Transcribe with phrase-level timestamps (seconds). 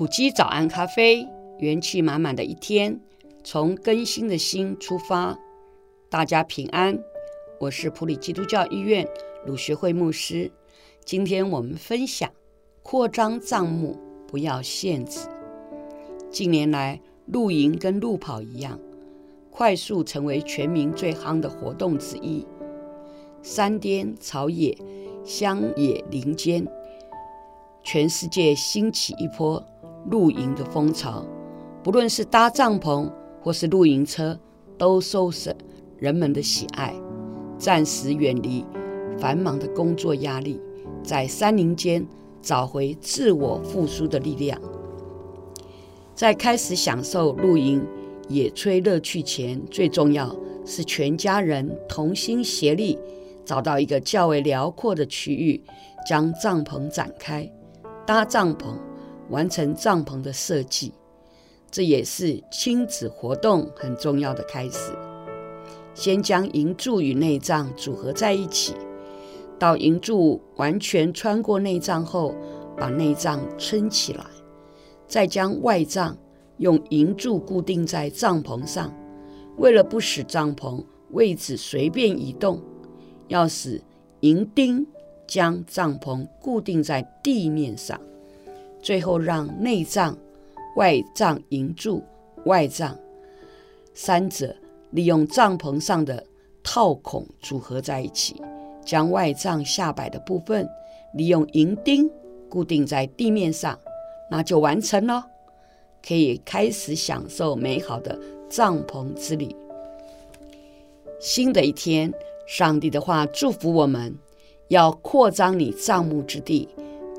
[0.00, 1.28] 普基早安咖啡，
[1.58, 2.98] 元气满满的一天，
[3.44, 5.38] 从更新的心出发。
[6.08, 6.98] 大家平安，
[7.58, 9.06] 我是普里基督教医院
[9.44, 10.50] 鲁学会牧师。
[11.04, 12.30] 今天我们分享
[12.82, 13.94] 扩张账目，
[14.26, 15.28] 不要限制。
[16.30, 18.80] 近年来，露营跟路跑一样，
[19.50, 22.46] 快速成为全民最夯的活动之一。
[23.42, 24.74] 山巅、草野、
[25.26, 26.66] 乡野林间，
[27.82, 29.62] 全世界兴起一波。
[30.08, 31.24] 露营的风潮，
[31.82, 33.10] 不论是搭帐篷
[33.42, 34.38] 或是露营车，
[34.78, 35.54] 都受着
[35.98, 36.94] 人们的喜爱。
[37.58, 38.64] 暂时远离
[39.18, 40.58] 繁忙的工作压力，
[41.02, 42.06] 在山林间
[42.40, 44.58] 找回自我复苏的力量。
[46.14, 47.86] 在开始享受露营
[48.28, 52.98] 野炊乐趣前，最重要是全家人同心协力，
[53.44, 55.62] 找到一个较为辽阔的区域，
[56.06, 57.50] 将帐篷展开，
[58.06, 58.74] 搭帐篷。
[59.30, 60.92] 完成帐篷的设计，
[61.70, 64.92] 这也是亲子活动很重要的开始。
[65.94, 68.74] 先将营柱与内帐组合在一起，
[69.58, 72.34] 到营柱完全穿过内帐后，
[72.76, 74.24] 把内帐撑起来，
[75.06, 76.16] 再将外帐
[76.58, 78.94] 用银柱固定在帐篷上。
[79.56, 82.62] 为了不使帐篷位置随便移动，
[83.28, 83.82] 要使
[84.20, 84.86] 银钉
[85.26, 88.00] 将帐篷固定在地面上。
[88.82, 90.16] 最后，让内帐、
[90.76, 92.02] 外帐、营柱、
[92.46, 92.96] 外帐
[93.92, 94.54] 三者
[94.90, 96.24] 利用帐篷上的
[96.62, 98.40] 套孔组合在一起，
[98.84, 100.68] 将外帐下摆的部分
[101.14, 102.10] 利用银钉
[102.48, 103.78] 固定在地面上，
[104.30, 105.26] 那就完成了，
[106.06, 108.18] 可以开始享受美好的
[108.48, 109.54] 帐篷之旅。
[111.20, 112.12] 新的一天，
[112.46, 114.16] 上帝的话祝福我们，
[114.68, 116.66] 要扩张你帐幕之地。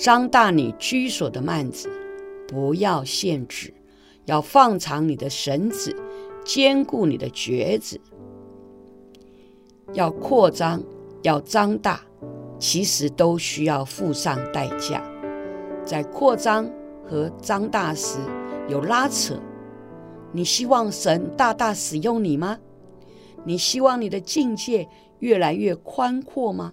[0.00, 1.90] 张大你居所的幔子，
[2.48, 3.74] 不要限制，
[4.24, 5.94] 要放长你的绳子，
[6.42, 8.00] 坚固你的橛子。
[9.92, 10.82] 要扩张，
[11.20, 12.00] 要张大，
[12.58, 15.04] 其实都需要付上代价。
[15.84, 16.70] 在扩张
[17.06, 18.20] 和张大时
[18.70, 19.38] 有拉扯。
[20.32, 22.58] 你希望神大大使用你吗？
[23.44, 26.72] 你希望你的境界越来越宽阔吗？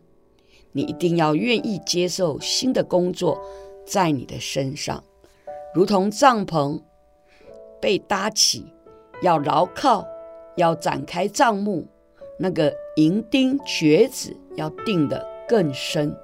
[0.77, 3.41] 你一定要愿意接受新的工作
[3.83, 5.03] 在你的身上，
[5.73, 6.79] 如同帐篷
[7.81, 8.63] 被搭起，
[9.23, 10.05] 要牢靠，
[10.55, 11.87] 要展开帐幕，
[12.37, 16.15] 那个营钉橛子要钉得更深、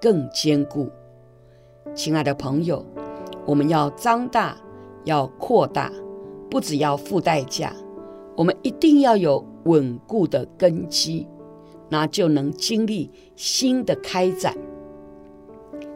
[0.00, 0.88] 更坚固。
[1.94, 2.82] 亲爱的朋友，
[3.44, 4.56] 我们要张大，
[5.04, 5.92] 要扩大，
[6.50, 7.76] 不只要付代价，
[8.34, 11.28] 我们一定要有稳固的根基。
[11.90, 14.56] 那就能经历新的开展，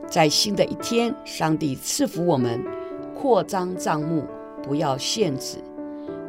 [0.09, 2.63] 在新的一天，上帝赐福我们，
[3.15, 4.25] 扩张帐幕，
[4.61, 5.59] 不要限制。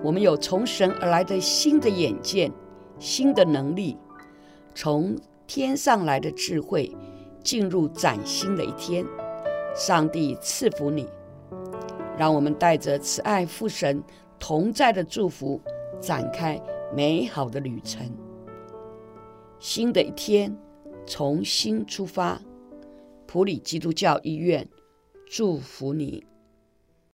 [0.04, 2.52] 我们有从神而来的新的眼见、
[3.00, 3.98] 新的能力，
[4.76, 5.16] 从
[5.48, 6.96] 天上来的智慧，
[7.44, 9.04] 进入崭新的一天。
[9.76, 11.08] 上帝赐福你，
[12.18, 14.02] 让我们带着慈爱父神
[14.40, 15.60] 同在的祝福，
[16.00, 16.62] 展开
[16.96, 18.08] 美好的旅程。
[19.60, 20.56] 新的一天，
[21.06, 22.42] 从新出发。
[23.28, 24.68] 普里基督教医院
[25.28, 26.24] 祝福你。